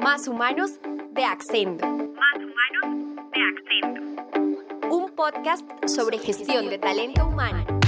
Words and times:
Más 0.00 0.26
Humanos 0.28 0.80
de 1.10 1.24
Accendo. 1.24 1.86
Más 1.86 2.36
Humanos 2.36 3.20
de 3.32 3.40
Accendo. 3.42 4.96
Un 4.96 5.10
podcast 5.10 5.62
sobre 5.86 6.18
gestión 6.18 6.70
de 6.70 6.78
talento 6.78 7.26
humano. 7.26 7.79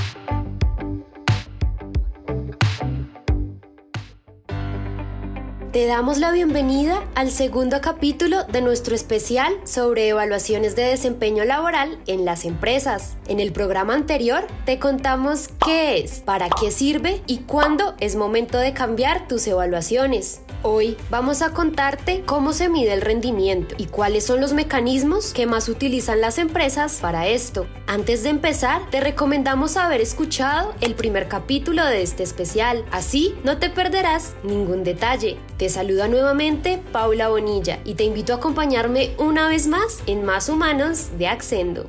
Te 5.72 5.86
damos 5.86 6.18
la 6.18 6.32
bienvenida 6.32 7.02
al 7.14 7.30
segundo 7.30 7.80
capítulo 7.80 8.44
de 8.44 8.60
nuestro 8.60 8.94
especial 8.94 9.54
sobre 9.64 10.06
evaluaciones 10.06 10.76
de 10.76 10.82
desempeño 10.82 11.46
laboral 11.46 11.98
en 12.06 12.26
las 12.26 12.44
empresas. 12.44 13.16
En 13.26 13.40
el 13.40 13.52
programa 13.52 13.94
anterior 13.94 14.46
te 14.66 14.78
contamos 14.78 15.48
qué 15.64 15.96
es, 15.96 16.20
para 16.20 16.50
qué 16.50 16.70
sirve 16.70 17.22
y 17.26 17.38
cuándo 17.38 17.94
es 18.00 18.16
momento 18.16 18.58
de 18.58 18.74
cambiar 18.74 19.26
tus 19.28 19.46
evaluaciones. 19.46 20.42
Hoy 20.64 20.96
vamos 21.08 21.40
a 21.40 21.54
contarte 21.54 22.22
cómo 22.26 22.52
se 22.52 22.68
mide 22.68 22.92
el 22.92 23.00
rendimiento 23.00 23.74
y 23.78 23.86
cuáles 23.86 24.26
son 24.26 24.42
los 24.42 24.52
mecanismos 24.52 25.32
que 25.32 25.46
más 25.46 25.70
utilizan 25.70 26.20
las 26.20 26.36
empresas 26.36 26.98
para 27.00 27.26
esto. 27.26 27.66
Antes 27.86 28.22
de 28.22 28.28
empezar, 28.28 28.82
te 28.90 29.00
recomendamos 29.00 29.76
haber 29.76 30.02
escuchado 30.02 30.74
el 30.82 30.94
primer 30.94 31.28
capítulo 31.28 31.84
de 31.84 32.02
este 32.02 32.22
especial, 32.22 32.84
así 32.92 33.34
no 33.42 33.56
te 33.56 33.70
perderás 33.70 34.34
ningún 34.44 34.84
detalle. 34.84 35.38
Te 35.62 35.68
saluda 35.68 36.08
nuevamente 36.08 36.82
Paula 36.90 37.28
Bonilla 37.28 37.78
y 37.84 37.94
te 37.94 38.02
invito 38.02 38.32
a 38.32 38.38
acompañarme 38.38 39.14
una 39.16 39.46
vez 39.46 39.68
más 39.68 40.02
en 40.08 40.24
Más 40.24 40.48
Humanos 40.48 41.10
de 41.18 41.28
Accendo. 41.28 41.88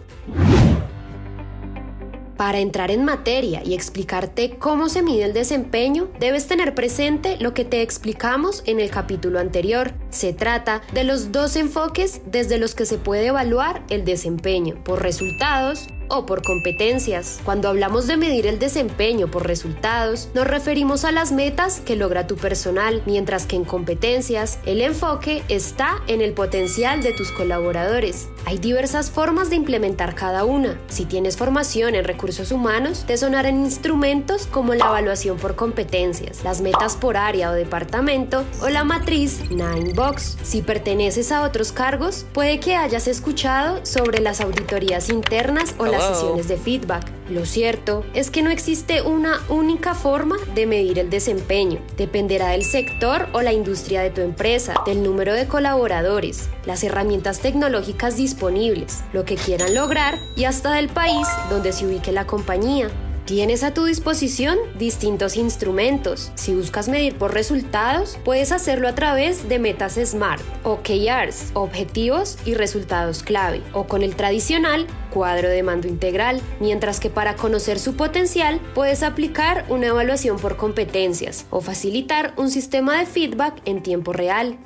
Para 2.38 2.60
entrar 2.60 2.92
en 2.92 3.04
materia 3.04 3.64
y 3.66 3.74
explicarte 3.74 4.58
cómo 4.60 4.90
se 4.90 5.02
mide 5.02 5.24
el 5.24 5.34
desempeño, 5.34 6.10
debes 6.20 6.46
tener 6.46 6.76
presente 6.76 7.38
lo 7.40 7.56
que 7.56 7.66
te 7.66 7.82
explicamos 7.82 8.62
en 8.68 8.80
el 8.80 8.92
capítulo 8.92 9.40
anterior. 9.40 9.94
Se 10.12 10.34
trata 10.34 10.84
de 10.94 11.04
los 11.04 11.32
dos 11.32 11.56
enfoques 11.56 12.22
desde 12.28 12.60
los 12.60 12.76
que 12.76 12.86
se 12.86 13.00
puede 13.00 13.26
evaluar 13.26 13.82
el 13.90 14.06
desempeño, 14.06 14.84
por 14.84 15.02
resultados 15.02 15.88
o 16.10 16.26
por 16.26 16.42
competencias. 16.44 17.40
Cuando 17.44 17.70
hablamos 17.70 18.08
de 18.08 18.18
medir 18.18 18.48
el 18.48 18.60
desempeño 18.60 19.30
por 19.30 19.48
resultados, 19.48 20.30
nos 20.34 20.48
referimos 20.48 21.06
a 21.06 21.12
las 21.12 21.32
metas 21.32 21.80
que 21.80 21.96
logra 21.96 22.28
tu 22.28 22.36
personal, 22.36 23.02
mientras 23.06 23.46
que 23.46 23.56
en 23.56 23.66
competencias 23.66 24.60
el 24.66 24.82
enfoque 24.82 25.44
está 25.48 26.02
en 26.08 26.22
el 26.22 26.34
potencial 26.34 27.02
de 27.04 27.14
tus 27.14 27.32
colaboradores. 27.32 28.30
Hay 28.46 28.58
diversas 28.58 29.10
formas 29.10 29.50
de 29.50 29.56
implementar 29.56 30.16
cada 30.16 30.44
una. 30.44 30.78
Si 30.88 31.06
tienes 31.06 31.38
formación 31.38 31.96
en 31.96 32.04
recursos 32.04 32.52
humanos, 32.52 33.06
te 33.08 33.18
sonarán 33.18 33.58
instrumentos 33.58 34.48
como 34.48 34.74
la 34.74 34.86
evaluación 34.86 35.38
por 35.38 35.56
competencias, 35.56 36.44
las 36.44 36.62
metas 36.62 36.96
por 36.96 37.18
área 37.18 37.52
o 37.52 37.54
departamento 37.54 38.44
o 38.62 38.70
la 38.70 38.84
matriz 38.84 39.40
Nine 39.50 39.94
Box. 39.94 40.38
Si 40.44 40.62
perteneces 40.62 41.32
a 41.32 41.44
otros 41.44 41.72
cargos, 41.72 42.26
puede 42.34 42.60
que 42.60 42.76
hayas 42.76 43.08
escuchado 43.08 43.86
sobre 43.86 44.20
las 44.20 44.42
auditorías 44.42 45.10
internas 45.10 45.76
o 45.78 45.86
las 45.98 46.18
sesiones 46.18 46.48
de 46.48 46.58
feedback. 46.58 47.06
Lo 47.30 47.46
cierto 47.46 48.04
es 48.14 48.30
que 48.30 48.42
no 48.42 48.50
existe 48.50 49.02
una 49.02 49.42
única 49.50 49.94
forma 49.94 50.36
de 50.56 50.66
medir 50.66 51.00
el 51.00 51.10
desempeño. 51.10 51.80
Dependerá 51.98 52.50
del 52.50 52.64
sector 52.64 53.28
o 53.34 53.42
la 53.42 53.54
industria 53.54 54.02
de 54.02 54.10
tu 54.10 54.22
empresa, 54.22 54.76
del 54.86 55.04
número 55.04 55.34
de 55.34 55.48
colaboradores, 55.48 56.50
las 56.66 56.84
herramientas 56.84 57.40
tecnológicas 57.40 58.18
disponibles, 58.18 59.04
lo 59.14 59.26
que 59.26 59.36
quieran 59.36 59.74
lograr 59.74 60.20
y 60.36 60.44
hasta 60.44 60.74
del 60.74 60.90
país 60.90 61.28
donde 61.50 61.72
se 61.72 61.86
ubique 61.86 62.12
la 62.12 62.28
compañía. 62.28 62.90
Tienes 63.26 63.64
a 63.64 63.74
tu 63.74 63.86
disposición 63.86 64.58
distintos 64.78 65.38
instrumentos. 65.38 66.34
Si 66.36 66.54
buscas 66.54 66.90
medir 66.90 67.18
por 67.18 67.34
resultados, 67.34 68.20
puedes 68.26 68.52
hacerlo 68.52 68.90
a 68.90 68.96
través 68.96 69.48
de 69.48 69.60
metas 69.60 69.94
SMART, 69.94 70.42
OKRs, 70.64 71.52
objetivos 71.54 72.38
y 72.44 72.56
resultados 72.56 73.24
clave, 73.24 73.62
o 73.72 73.86
con 73.86 74.04
el 74.04 74.18
tradicional 74.18 74.88
cuadro 75.10 75.48
de 75.48 75.64
mando 75.64 75.88
integral, 75.88 76.42
mientras 76.60 77.00
que 77.00 77.10
para 77.10 77.36
conocer 77.36 77.80
su 77.80 77.96
potencial 77.96 78.60
puedes 78.76 79.04
aplicar 79.04 79.66
una 79.70 79.88
evaluación 79.88 80.38
por 80.38 80.58
competencias 80.58 81.46
o 81.50 81.62
facilitar 81.62 82.34
un 82.36 82.52
sistema 82.52 83.00
de 83.00 83.06
feedback 83.06 83.62
en 83.64 83.84
tiempo 83.84 84.12
real. 84.12 84.58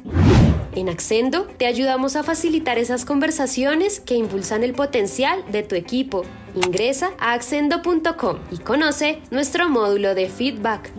En 0.78 0.90
Accendo 0.90 1.48
te 1.58 1.66
ayudamos 1.66 2.16
a 2.16 2.22
facilitar 2.22 2.78
esas 2.78 3.04
conversaciones 3.04 4.00
que 4.00 4.14
impulsan 4.14 4.64
el 4.64 4.74
potencial 4.74 5.44
de 5.52 5.64
tu 5.64 5.74
equipo. 5.74 6.22
Ingresa 6.54 7.14
a 7.18 7.34
accendo.com 7.34 8.38
y 8.52 8.60
conoce 8.60 9.20
nuestro 9.32 9.70
módulo 9.70 10.14
de 10.14 10.30
feedback. 10.30 10.92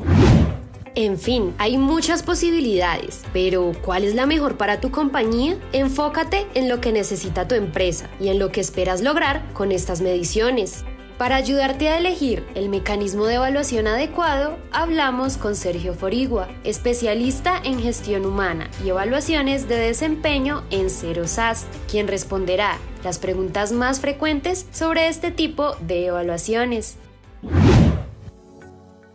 En 0.96 1.16
fin, 1.16 1.54
hay 1.58 1.78
muchas 1.78 2.24
posibilidades, 2.24 3.22
pero 3.32 3.70
¿cuál 3.84 4.02
es 4.02 4.16
la 4.16 4.26
mejor 4.26 4.56
para 4.56 4.80
tu 4.80 4.90
compañía? 4.90 5.56
Enfócate 5.72 6.48
en 6.54 6.68
lo 6.68 6.80
que 6.80 6.90
necesita 6.90 7.46
tu 7.46 7.54
empresa 7.54 8.10
y 8.18 8.30
en 8.30 8.40
lo 8.40 8.50
que 8.50 8.60
esperas 8.60 9.00
lograr 9.00 9.44
con 9.52 9.70
estas 9.70 10.00
mediciones. 10.00 10.84
Para 11.18 11.34
ayudarte 11.34 11.88
a 11.88 11.98
elegir 11.98 12.46
el 12.54 12.68
mecanismo 12.68 13.26
de 13.26 13.34
evaluación 13.34 13.88
adecuado, 13.88 14.56
hablamos 14.70 15.36
con 15.36 15.56
Sergio 15.56 15.92
Forigua, 15.92 16.46
especialista 16.62 17.60
en 17.64 17.80
gestión 17.80 18.24
humana 18.24 18.70
y 18.84 18.90
evaluaciones 18.90 19.68
de 19.68 19.74
desempeño 19.78 20.62
en 20.70 20.90
Cero 20.90 21.26
SAS, 21.26 21.66
quien 21.90 22.06
responderá 22.06 22.78
las 23.02 23.18
preguntas 23.18 23.72
más 23.72 24.00
frecuentes 24.00 24.68
sobre 24.70 25.08
este 25.08 25.32
tipo 25.32 25.74
de 25.80 26.06
evaluaciones. 26.06 26.98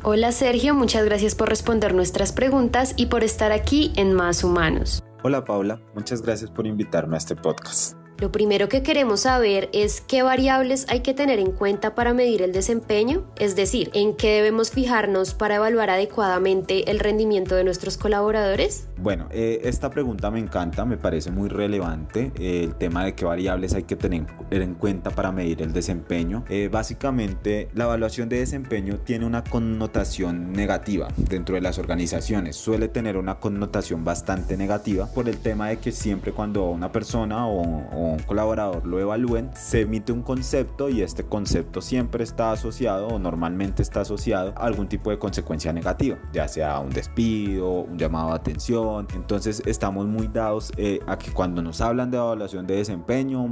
Hola 0.03 0.33
Sergio, 0.33 0.73
muchas 0.73 1.05
gracias 1.05 1.35
por 1.35 1.47
responder 1.47 1.93
nuestras 1.93 2.33
preguntas 2.33 2.95
y 2.97 3.05
por 3.05 3.23
estar 3.23 3.53
aquí 3.53 3.93
en 3.95 4.11
Más 4.11 4.43
Humanos. 4.43 5.01
Hola 5.23 5.45
Paula, 5.45 5.79
muchas 5.95 6.21
gracias 6.21 6.51
por 6.51 6.67
invitarme 6.67 7.15
a 7.15 7.19
este 7.19 7.37
podcast. 7.37 8.02
Lo 8.23 8.31
primero 8.31 8.69
que 8.69 8.83
queremos 8.83 9.19
saber 9.19 9.67
es 9.73 9.99
qué 9.99 10.23
variables 10.23 10.85
hay 10.87 11.01
que 11.01 11.13
tener 11.13 11.39
en 11.39 11.51
cuenta 11.51 11.93
para 11.93 12.13
medir 12.13 12.41
el 12.41 12.53
desempeño, 12.53 13.25
es 13.35 13.57
decir, 13.57 13.89
en 13.93 14.15
qué 14.15 14.31
debemos 14.35 14.71
fijarnos 14.71 15.33
para 15.33 15.55
evaluar 15.55 15.89
adecuadamente 15.89 16.89
el 16.89 17.01
rendimiento 17.01 17.55
de 17.55 17.65
nuestros 17.65 17.97
colaboradores. 17.97 18.87
Bueno, 19.03 19.27
eh, 19.31 19.59
esta 19.65 19.89
pregunta 19.89 20.31
me 20.31 20.39
encanta, 20.39 20.85
me 20.85 20.95
parece 20.95 21.29
muy 21.29 21.49
relevante 21.49 22.31
eh, 22.39 22.63
el 22.63 22.75
tema 22.75 23.03
de 23.03 23.13
qué 23.15 23.25
variables 23.25 23.73
hay 23.73 23.83
que 23.83 23.97
tener 23.97 24.27
en 24.49 24.75
cuenta 24.75 25.09
para 25.09 25.33
medir 25.33 25.61
el 25.61 25.73
desempeño. 25.73 26.45
Eh, 26.47 26.69
básicamente, 26.71 27.67
la 27.73 27.83
evaluación 27.83 28.29
de 28.29 28.39
desempeño 28.39 28.99
tiene 28.99 29.25
una 29.25 29.43
connotación 29.43 30.53
negativa 30.53 31.09
dentro 31.17 31.55
de 31.55 31.59
las 31.59 31.79
organizaciones. 31.79 32.55
Suele 32.55 32.87
tener 32.87 33.17
una 33.17 33.41
connotación 33.41 34.05
bastante 34.05 34.55
negativa 34.55 35.07
por 35.07 35.27
el 35.27 35.37
tema 35.37 35.67
de 35.67 35.79
que 35.79 35.91
siempre 35.91 36.31
cuando 36.31 36.69
una 36.69 36.93
persona 36.93 37.45
o, 37.45 37.59
o 37.59 38.13
un 38.13 38.19
colaborador 38.19 38.87
lo 38.87 39.01
evalúen, 39.01 39.49
se 39.53 39.81
emite 39.81 40.13
un 40.13 40.21
concepto 40.21 40.87
y 40.87 41.01
este 41.01 41.25
concepto 41.25 41.81
siempre 41.81 42.23
está 42.23 42.53
asociado 42.53 43.07
o 43.07 43.19
normalmente 43.19 43.81
está 43.81 43.99
asociado 43.99 44.53
a 44.55 44.65
algún 44.65 44.87
tipo 44.87 45.09
de 45.09 45.19
consecuencia 45.19 45.73
negativa, 45.73 46.17
ya 46.31 46.47
sea 46.47 46.79
un 46.79 46.91
despido, 46.91 47.81
un 47.81 47.97
llamado 47.97 48.29
de 48.29 48.35
atención 48.35 48.92
entonces 48.99 49.61
estamos 49.65 50.05
muy 50.07 50.27
dados 50.27 50.71
eh, 50.77 50.99
a 51.07 51.17
que 51.17 51.31
cuando 51.31 51.61
nos 51.61 51.81
hablan 51.81 52.11
de 52.11 52.17
evaluación 52.17 52.67
de 52.67 52.75
desempeño, 52.75 53.47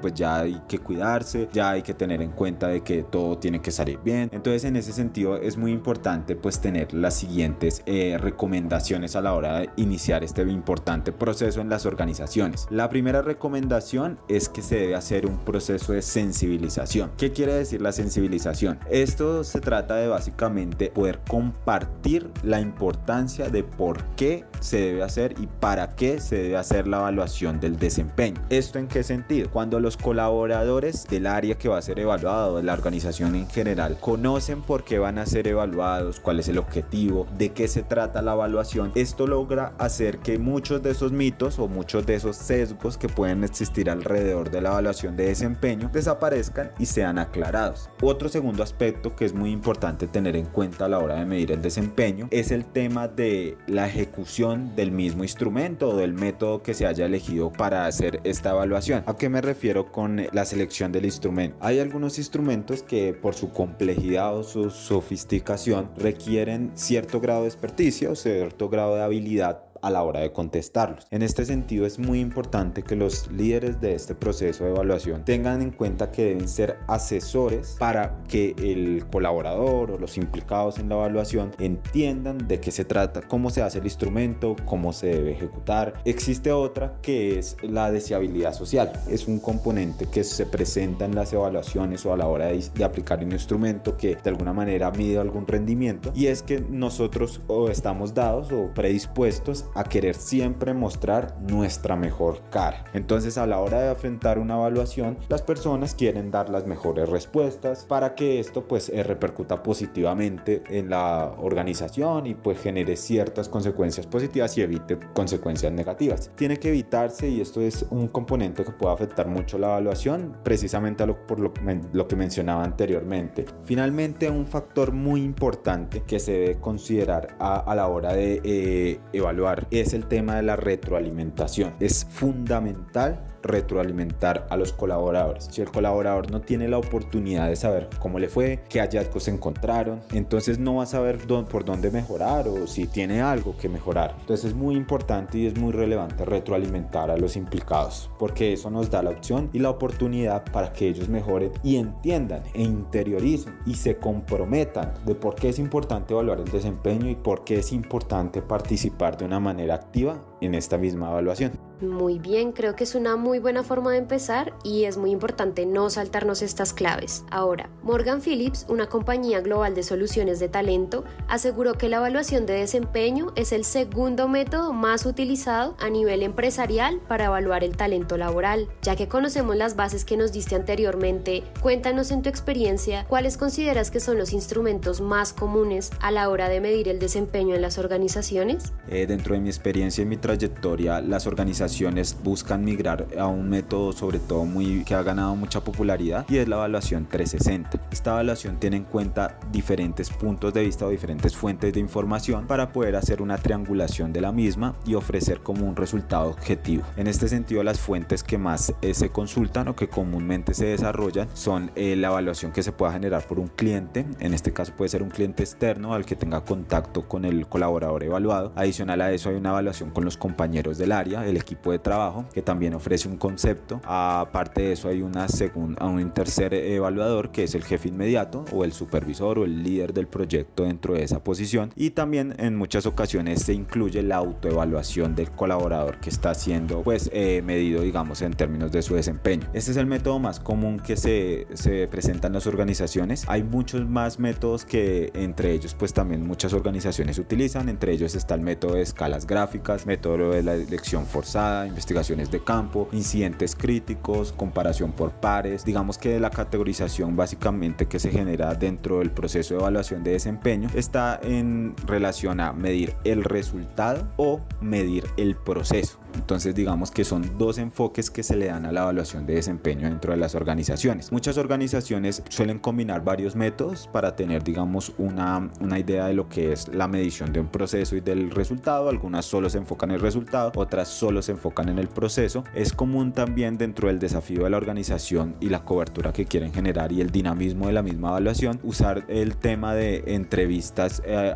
pues 0.00 0.14
ya 0.14 0.40
hay 0.40 0.60
que 0.68 0.78
cuidarse, 0.78 1.48
ya 1.52 1.70
hay 1.70 1.82
que 1.82 1.94
tener 1.94 2.22
en 2.22 2.30
cuenta 2.30 2.68
de 2.68 2.82
que 2.82 3.02
todo 3.02 3.38
tiene 3.38 3.60
que 3.60 3.70
salir 3.70 3.98
bien. 4.04 4.28
Entonces 4.32 4.64
en 4.64 4.76
ese 4.76 4.92
sentido 4.92 5.36
es 5.36 5.56
muy 5.56 5.72
importante 5.72 6.36
pues 6.36 6.60
tener 6.60 6.92
las 6.94 7.14
siguientes 7.14 7.82
eh, 7.86 8.18
recomendaciones 8.18 9.16
a 9.16 9.20
la 9.20 9.34
hora 9.34 9.60
de 9.60 9.70
iniciar 9.76 10.24
este 10.24 10.42
importante 10.42 11.12
proceso 11.12 11.60
en 11.60 11.68
las 11.68 11.86
organizaciones. 11.86 12.66
La 12.70 12.88
primera 12.88 13.22
recomendación 13.22 14.18
es 14.28 14.48
que 14.48 14.62
se 14.62 14.76
debe 14.76 14.94
hacer 14.94 15.26
un 15.26 15.38
proceso 15.38 15.92
de 15.92 16.02
sensibilización. 16.02 17.12
¿Qué 17.16 17.32
quiere 17.32 17.54
decir 17.54 17.80
la 17.80 17.92
sensibilización? 17.92 18.78
Esto 18.90 19.44
se 19.44 19.60
trata 19.60 19.96
de 19.96 20.08
básicamente 20.08 20.90
poder 20.90 21.20
compartir 21.28 22.30
la 22.42 22.60
importancia 22.60 23.48
de 23.48 23.62
por 23.64 24.04
qué 24.16 24.44
se 24.72 24.78
debe 24.78 25.02
hacer 25.02 25.34
y 25.38 25.48
para 25.60 25.94
qué 25.96 26.18
se 26.18 26.36
debe 26.36 26.56
hacer 26.56 26.88
la 26.88 27.00
evaluación 27.00 27.60
del 27.60 27.76
desempeño. 27.78 28.40
¿Esto 28.48 28.78
en 28.78 28.88
qué 28.88 29.02
sentido? 29.02 29.50
Cuando 29.50 29.80
los 29.80 29.98
colaboradores 29.98 31.06
del 31.08 31.26
área 31.26 31.58
que 31.58 31.68
va 31.68 31.76
a 31.76 31.82
ser 31.82 31.98
evaluado, 31.98 32.56
de 32.56 32.62
la 32.62 32.72
organización 32.72 33.34
en 33.34 33.46
general, 33.50 33.98
conocen 34.00 34.62
por 34.62 34.84
qué 34.84 34.98
van 34.98 35.18
a 35.18 35.26
ser 35.26 35.46
evaluados, 35.46 36.20
cuál 36.20 36.40
es 36.40 36.48
el 36.48 36.56
objetivo, 36.56 37.26
de 37.36 37.50
qué 37.50 37.68
se 37.68 37.82
trata 37.82 38.22
la 38.22 38.32
evaluación, 38.32 38.92
esto 38.94 39.26
logra 39.26 39.74
hacer 39.76 40.20
que 40.20 40.38
muchos 40.38 40.82
de 40.82 40.92
esos 40.92 41.12
mitos 41.12 41.58
o 41.58 41.68
muchos 41.68 42.06
de 42.06 42.14
esos 42.14 42.36
sesgos 42.36 42.96
que 42.96 43.10
pueden 43.10 43.44
existir 43.44 43.90
alrededor 43.90 44.50
de 44.50 44.62
la 44.62 44.70
evaluación 44.70 45.16
de 45.16 45.26
desempeño 45.26 45.90
desaparezcan 45.92 46.70
y 46.78 46.86
sean 46.86 47.18
aclarados. 47.18 47.90
Otro 48.00 48.30
segundo 48.30 48.62
aspecto 48.62 49.14
que 49.14 49.26
es 49.26 49.34
muy 49.34 49.50
importante 49.50 50.06
tener 50.06 50.34
en 50.34 50.46
cuenta 50.46 50.86
a 50.86 50.88
la 50.88 50.98
hora 50.98 51.16
de 51.16 51.26
medir 51.26 51.52
el 51.52 51.60
desempeño 51.60 52.28
es 52.30 52.50
el 52.50 52.64
tema 52.64 53.06
de 53.06 53.58
la 53.66 53.86
ejecución 53.86 54.61
del 54.74 54.92
mismo 54.92 55.24
instrumento 55.24 55.90
o 55.90 55.96
del 55.96 56.12
método 56.12 56.62
que 56.62 56.74
se 56.74 56.86
haya 56.86 57.06
elegido 57.06 57.52
para 57.52 57.86
hacer 57.86 58.20
esta 58.24 58.50
evaluación. 58.50 59.02
¿A 59.06 59.16
qué 59.16 59.28
me 59.28 59.40
refiero 59.40 59.90
con 59.90 60.26
la 60.32 60.44
selección 60.44 60.92
del 60.92 61.04
instrumento? 61.04 61.56
Hay 61.60 61.80
algunos 61.80 62.18
instrumentos 62.18 62.82
que 62.82 63.12
por 63.12 63.34
su 63.34 63.50
complejidad 63.50 64.36
o 64.36 64.42
su 64.42 64.70
sofisticación 64.70 65.90
requieren 65.96 66.72
cierto 66.74 67.20
grado 67.20 67.42
de 67.42 67.48
experticia 67.48 68.10
o 68.10 68.14
cierto 68.14 68.68
grado 68.68 68.96
de 68.96 69.02
habilidad 69.02 69.71
a 69.82 69.90
la 69.90 70.02
hora 70.02 70.20
de 70.20 70.32
contestarlos. 70.32 71.06
En 71.10 71.22
este 71.22 71.44
sentido 71.44 71.86
es 71.86 71.98
muy 71.98 72.20
importante 72.20 72.82
que 72.82 72.96
los 72.96 73.30
líderes 73.30 73.80
de 73.80 73.94
este 73.94 74.14
proceso 74.14 74.64
de 74.64 74.70
evaluación 74.70 75.24
tengan 75.24 75.60
en 75.60 75.70
cuenta 75.70 76.10
que 76.10 76.24
deben 76.26 76.48
ser 76.48 76.78
asesores 76.86 77.76
para 77.78 78.22
que 78.28 78.54
el 78.58 79.04
colaborador 79.10 79.90
o 79.90 79.98
los 79.98 80.16
implicados 80.16 80.78
en 80.78 80.88
la 80.88 80.94
evaluación 80.96 81.50
entiendan 81.58 82.38
de 82.48 82.60
qué 82.60 82.70
se 82.70 82.84
trata, 82.84 83.22
cómo 83.22 83.50
se 83.50 83.62
hace 83.62 83.78
el 83.78 83.84
instrumento, 83.84 84.56
cómo 84.64 84.92
se 84.92 85.08
debe 85.08 85.32
ejecutar. 85.32 85.94
Existe 86.04 86.52
otra 86.52 86.94
que 87.02 87.38
es 87.38 87.56
la 87.62 87.90
deseabilidad 87.90 88.54
social. 88.54 88.92
Es 89.08 89.26
un 89.26 89.38
componente 89.38 90.06
que 90.06 90.24
se 90.24 90.46
presenta 90.46 91.04
en 91.04 91.14
las 91.14 91.32
evaluaciones 91.32 92.06
o 92.06 92.12
a 92.12 92.16
la 92.16 92.26
hora 92.26 92.46
de, 92.46 92.64
de 92.74 92.84
aplicar 92.84 93.22
un 93.24 93.32
instrumento 93.32 93.96
que 93.96 94.16
de 94.16 94.30
alguna 94.30 94.52
manera 94.52 94.90
mide 94.90 95.18
algún 95.18 95.46
rendimiento 95.46 96.12
y 96.14 96.26
es 96.26 96.42
que 96.42 96.60
nosotros 96.60 97.40
o 97.48 97.68
estamos 97.68 98.14
dados 98.14 98.52
o 98.52 98.72
predispuestos 98.74 99.66
a 99.74 99.84
querer 99.84 100.14
siempre 100.14 100.74
mostrar 100.74 101.34
nuestra 101.40 101.96
mejor 101.96 102.40
cara. 102.50 102.84
Entonces 102.92 103.38
a 103.38 103.46
la 103.46 103.60
hora 103.60 103.80
de 103.80 103.90
enfrentar 103.90 104.38
una 104.38 104.54
evaluación, 104.54 105.16
las 105.28 105.42
personas 105.42 105.94
quieren 105.94 106.30
dar 106.30 106.48
las 106.50 106.66
mejores 106.66 107.08
respuestas 107.08 107.84
para 107.84 108.14
que 108.14 108.40
esto 108.40 108.66
pues 108.66 108.88
eh, 108.88 109.02
repercuta 109.02 109.62
positivamente 109.62 110.62
en 110.68 110.90
la 110.90 111.32
organización 111.38 112.26
y 112.26 112.34
pues 112.34 112.60
genere 112.60 112.96
ciertas 112.96 113.48
consecuencias 113.48 114.06
positivas 114.06 114.56
y 114.58 114.62
evite 114.62 114.98
consecuencias 115.14 115.72
negativas. 115.72 116.30
Tiene 116.36 116.58
que 116.58 116.68
evitarse 116.68 117.28
y 117.28 117.40
esto 117.40 117.60
es 117.60 117.86
un 117.90 118.08
componente 118.08 118.64
que 118.64 118.72
puede 118.72 118.94
afectar 118.94 119.26
mucho 119.26 119.58
la 119.58 119.68
evaluación, 119.68 120.36
precisamente 120.42 121.06
lo, 121.06 121.26
por 121.26 121.40
lo, 121.40 121.52
lo 121.92 122.08
que 122.08 122.16
mencionaba 122.16 122.64
anteriormente. 122.64 123.46
Finalmente, 123.64 124.30
un 124.30 124.46
factor 124.46 124.92
muy 124.92 125.22
importante 125.22 126.02
que 126.06 126.18
se 126.18 126.32
debe 126.32 126.60
considerar 126.60 127.36
a, 127.38 127.60
a 127.60 127.74
la 127.74 127.88
hora 127.88 128.12
de 128.12 128.40
eh, 128.44 129.00
evaluar 129.12 129.61
es 129.70 129.94
el 129.94 130.06
tema 130.06 130.36
de 130.36 130.42
la 130.42 130.56
retroalimentación. 130.56 131.74
Es 131.80 132.04
fundamental 132.04 133.31
retroalimentar 133.42 134.46
a 134.50 134.56
los 134.56 134.72
colaboradores. 134.72 135.48
Si 135.50 135.60
el 135.60 135.70
colaborador 135.70 136.30
no 136.30 136.40
tiene 136.40 136.68
la 136.68 136.78
oportunidad 136.78 137.48
de 137.48 137.56
saber 137.56 137.88
cómo 137.98 138.18
le 138.18 138.28
fue, 138.28 138.60
qué 138.68 138.80
hallazgos 138.80 139.24
se 139.24 139.30
encontraron, 139.30 140.00
entonces 140.12 140.58
no 140.58 140.76
va 140.76 140.84
a 140.84 140.86
saber 140.86 141.18
por 141.48 141.64
dónde 141.64 141.90
mejorar 141.90 142.48
o 142.48 142.66
si 142.66 142.86
tiene 142.86 143.22
algo 143.22 143.56
que 143.56 143.68
mejorar. 143.68 144.14
Entonces 144.20 144.50
es 144.50 144.54
muy 144.54 144.76
importante 144.76 145.38
y 145.38 145.46
es 145.46 145.56
muy 145.56 145.72
relevante 145.72 146.24
retroalimentar 146.24 147.10
a 147.10 147.16
los 147.16 147.36
implicados 147.36 148.10
porque 148.18 148.52
eso 148.52 148.70
nos 148.70 148.90
da 148.90 149.02
la 149.02 149.10
opción 149.10 149.50
y 149.52 149.58
la 149.58 149.70
oportunidad 149.70 150.44
para 150.52 150.72
que 150.72 150.88
ellos 150.88 151.08
mejoren 151.08 151.52
y 151.62 151.76
entiendan 151.76 152.42
e 152.54 152.62
interioricen 152.62 153.54
y 153.66 153.74
se 153.74 153.96
comprometan 153.96 154.92
de 155.04 155.14
por 155.14 155.34
qué 155.34 155.48
es 155.48 155.58
importante 155.58 156.12
evaluar 156.12 156.40
el 156.40 156.50
desempeño 156.50 157.08
y 157.08 157.14
por 157.14 157.44
qué 157.44 157.58
es 157.58 157.72
importante 157.72 158.42
participar 158.42 159.16
de 159.16 159.24
una 159.24 159.40
manera 159.40 159.74
activa 159.74 160.20
en 160.42 160.54
esta 160.54 160.78
misma 160.78 161.10
evaluación. 161.10 161.52
Muy 161.80 162.20
bien, 162.20 162.52
creo 162.52 162.76
que 162.76 162.84
es 162.84 162.94
una 162.94 163.16
muy 163.16 163.40
buena 163.40 163.64
forma 163.64 163.90
de 163.90 163.98
empezar 163.98 164.54
y 164.62 164.84
es 164.84 164.96
muy 164.96 165.10
importante 165.10 165.66
no 165.66 165.90
saltarnos 165.90 166.40
estas 166.40 166.72
claves. 166.72 167.24
Ahora, 167.28 167.70
Morgan 167.82 168.20
Phillips, 168.20 168.66
una 168.68 168.88
compañía 168.88 169.40
global 169.40 169.74
de 169.74 169.82
soluciones 169.82 170.38
de 170.38 170.48
talento, 170.48 171.04
aseguró 171.26 171.74
que 171.74 171.88
la 171.88 171.96
evaluación 171.96 172.46
de 172.46 172.54
desempeño 172.54 173.32
es 173.34 173.50
el 173.50 173.64
segundo 173.64 174.28
método 174.28 174.72
más 174.72 175.06
utilizado 175.06 175.76
a 175.80 175.90
nivel 175.90 176.22
empresarial 176.22 177.00
para 177.08 177.24
evaluar 177.24 177.64
el 177.64 177.76
talento 177.76 178.16
laboral. 178.16 178.68
Ya 178.82 178.94
que 178.94 179.08
conocemos 179.08 179.56
las 179.56 179.74
bases 179.74 180.04
que 180.04 180.16
nos 180.16 180.32
diste 180.32 180.54
anteriormente, 180.54 181.42
cuéntanos 181.62 182.12
en 182.12 182.22
tu 182.22 182.28
experiencia 182.28 183.06
cuáles 183.08 183.36
consideras 183.36 183.90
que 183.90 183.98
son 183.98 184.18
los 184.18 184.32
instrumentos 184.32 185.00
más 185.00 185.32
comunes 185.32 185.90
a 186.00 186.12
la 186.12 186.28
hora 186.28 186.48
de 186.48 186.60
medir 186.60 186.88
el 186.88 187.00
desempeño 187.00 187.56
en 187.56 187.62
las 187.62 187.78
organizaciones. 187.78 188.72
Eh, 188.88 189.06
dentro 189.06 189.34
de 189.34 189.40
mi 189.40 189.48
experiencia 189.48 190.02
y 190.02 190.06
mi 190.06 190.16
trayectoria, 190.32 191.02
las 191.02 191.26
organizaciones 191.26 192.16
buscan 192.24 192.64
migrar 192.64 193.06
a 193.18 193.26
un 193.26 193.50
método 193.50 193.92
sobre 193.92 194.18
todo 194.18 194.46
muy 194.46 194.82
que 194.82 194.94
ha 194.94 195.02
ganado 195.02 195.36
mucha 195.36 195.62
popularidad 195.62 196.24
y 196.26 196.38
es 196.38 196.48
la 196.48 196.56
evaluación 196.56 197.06
360. 197.06 197.88
Esta 197.90 198.12
evaluación 198.12 198.58
tiene 198.58 198.78
en 198.78 198.84
cuenta 198.84 199.38
diferentes 199.50 200.08
puntos 200.08 200.54
de 200.54 200.62
vista 200.62 200.86
o 200.86 200.88
diferentes 200.88 201.36
fuentes 201.36 201.74
de 201.74 201.80
información 201.80 202.46
para 202.46 202.72
poder 202.72 202.96
hacer 202.96 203.20
una 203.20 203.36
triangulación 203.36 204.10
de 204.14 204.22
la 204.22 204.32
misma 204.32 204.74
y 204.86 204.94
ofrecer 204.94 205.40
como 205.40 205.66
un 205.66 205.76
resultado 205.76 206.30
objetivo. 206.30 206.82
En 206.96 207.08
este 207.08 207.28
sentido 207.28 207.62
las 207.62 207.78
fuentes 207.78 208.24
que 208.24 208.38
más 208.38 208.72
eh, 208.80 208.94
se 208.94 209.10
consultan 209.10 209.68
o 209.68 209.76
que 209.76 209.88
comúnmente 209.88 210.54
se 210.54 210.66
desarrollan 210.66 211.28
son 211.34 211.72
eh, 211.74 211.94
la 211.94 212.08
evaluación 212.08 212.52
que 212.52 212.62
se 212.62 212.72
pueda 212.72 212.92
generar 212.92 213.26
por 213.26 213.38
un 213.38 213.48
cliente, 213.48 214.06
en 214.18 214.32
este 214.32 214.54
caso 214.54 214.72
puede 214.74 214.88
ser 214.88 215.02
un 215.02 215.10
cliente 215.10 215.42
externo 215.42 215.92
al 215.92 216.06
que 216.06 216.16
tenga 216.16 216.42
contacto 216.42 217.06
con 217.06 217.26
el 217.26 217.46
colaborador 217.46 218.04
evaluado. 218.04 218.52
Adicional 218.56 219.02
a 219.02 219.12
eso 219.12 219.28
hay 219.28 219.36
una 219.36 219.50
evaluación 219.50 219.90
con 219.90 220.06
los 220.06 220.16
compañeros 220.22 220.78
del 220.78 220.92
área, 220.92 221.26
el 221.26 221.36
equipo 221.36 221.72
de 221.72 221.80
trabajo 221.80 222.26
que 222.32 222.42
también 222.42 222.74
ofrece 222.74 223.08
un 223.08 223.16
concepto. 223.16 223.80
Aparte 223.82 224.62
de 224.62 224.72
eso 224.74 224.88
hay 224.88 225.02
una 225.02 225.26
segunda, 225.26 225.84
un 225.84 226.14
tercer 226.14 226.54
evaluador 226.54 227.32
que 227.32 227.42
es 227.42 227.56
el 227.56 227.64
jefe 227.64 227.88
inmediato 227.88 228.44
o 228.52 228.62
el 228.62 228.72
supervisor 228.72 229.40
o 229.40 229.44
el 229.44 229.64
líder 229.64 229.92
del 229.92 230.06
proyecto 230.06 230.62
dentro 230.62 230.94
de 230.94 231.02
esa 231.02 231.24
posición 231.24 231.72
y 231.74 231.90
también 231.90 232.36
en 232.38 232.54
muchas 232.54 232.86
ocasiones 232.86 233.42
se 233.42 233.52
incluye 233.52 234.00
la 234.00 234.18
autoevaluación 234.18 235.16
del 235.16 235.28
colaborador 235.28 235.98
que 235.98 236.10
está 236.10 236.34
siendo 236.34 236.82
pues 236.82 237.10
eh, 237.12 237.42
medido 237.44 237.82
digamos 237.82 238.22
en 238.22 238.34
términos 238.34 238.70
de 238.70 238.82
su 238.82 238.94
desempeño. 238.94 239.48
Este 239.52 239.72
es 239.72 239.76
el 239.76 239.86
método 239.86 240.20
más 240.20 240.38
común 240.38 240.78
que 240.78 240.96
se, 240.96 241.48
se 241.54 241.88
presenta 241.88 242.28
en 242.28 242.34
las 242.34 242.46
organizaciones. 242.46 243.24
Hay 243.26 243.42
muchos 243.42 243.88
más 243.88 244.20
métodos 244.20 244.64
que 244.66 245.10
entre 245.14 245.50
ellos 245.50 245.74
pues 245.76 245.92
también 245.92 246.24
muchas 246.24 246.52
organizaciones 246.52 247.18
utilizan. 247.18 247.68
Entre 247.68 247.92
ellos 247.92 248.14
está 248.14 248.36
el 248.36 248.42
método 248.42 248.74
de 248.74 248.82
escalas 248.82 249.26
gráficas, 249.26 249.84
método 249.84 250.11
de 250.16 250.42
la 250.42 250.54
elección 250.54 251.06
forzada, 251.06 251.66
investigaciones 251.66 252.30
de 252.30 252.42
campo, 252.42 252.88
incidentes 252.92 253.54
críticos, 253.56 254.32
comparación 254.32 254.92
por 254.92 255.10
pares. 255.10 255.64
Digamos 255.64 255.98
que 255.98 256.20
la 256.20 256.30
categorización 256.30 257.16
básicamente 257.16 257.86
que 257.86 257.98
se 257.98 258.10
genera 258.10 258.54
dentro 258.54 258.98
del 258.98 259.10
proceso 259.10 259.54
de 259.54 259.60
evaluación 259.60 260.04
de 260.04 260.12
desempeño 260.12 260.68
está 260.74 261.18
en 261.22 261.74
relación 261.86 262.40
a 262.40 262.52
medir 262.52 262.94
el 263.04 263.24
resultado 263.24 264.06
o 264.16 264.40
medir 264.60 265.04
el 265.16 265.36
proceso. 265.36 266.01
Entonces 266.14 266.54
digamos 266.54 266.90
que 266.90 267.04
son 267.04 267.38
dos 267.38 267.58
enfoques 267.58 268.10
que 268.10 268.22
se 268.22 268.36
le 268.36 268.46
dan 268.46 268.66
a 268.66 268.72
la 268.72 268.82
evaluación 268.82 269.26
de 269.26 269.34
desempeño 269.34 269.88
dentro 269.88 270.12
de 270.12 270.18
las 270.18 270.34
organizaciones. 270.34 271.12
Muchas 271.12 271.38
organizaciones 271.38 272.22
suelen 272.28 272.58
combinar 272.58 273.04
varios 273.04 273.36
métodos 273.36 273.88
para 273.92 274.16
tener 274.16 274.42
digamos 274.42 274.92
una, 274.98 275.50
una 275.60 275.78
idea 275.78 276.06
de 276.06 276.14
lo 276.14 276.28
que 276.28 276.52
es 276.52 276.68
la 276.68 276.88
medición 276.88 277.32
de 277.32 277.40
un 277.40 277.48
proceso 277.48 277.96
y 277.96 278.00
del 278.00 278.30
resultado. 278.30 278.88
Algunas 278.88 279.24
solo 279.24 279.50
se 279.50 279.58
enfocan 279.58 279.90
en 279.90 279.96
el 279.96 280.00
resultado, 280.00 280.52
otras 280.56 280.88
solo 280.88 281.22
se 281.22 281.32
enfocan 281.32 281.68
en 281.68 281.78
el 281.78 281.88
proceso. 281.88 282.44
Es 282.54 282.72
común 282.72 283.12
también 283.12 283.58
dentro 283.58 283.88
del 283.88 283.98
desafío 283.98 284.44
de 284.44 284.50
la 284.50 284.56
organización 284.56 285.36
y 285.40 285.48
la 285.48 285.64
cobertura 285.64 286.12
que 286.12 286.26
quieren 286.26 286.52
generar 286.52 286.92
y 286.92 287.00
el 287.00 287.10
dinamismo 287.10 287.66
de 287.66 287.72
la 287.72 287.82
misma 287.82 288.08
evaluación 288.08 288.60
usar 288.62 289.04
el 289.08 289.36
tema 289.36 289.74
de 289.74 290.04
entrevistas 290.06 291.02
eh, 291.04 291.34